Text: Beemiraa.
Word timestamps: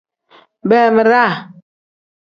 Beemiraa. 0.69 1.31